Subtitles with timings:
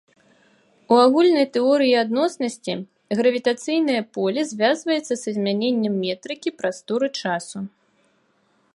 [0.93, 2.73] У агульнай тэорыі адноснасці
[3.21, 7.57] гравітацыйнае поле звязваецца са змяненнем метрыкі прасторы-часу.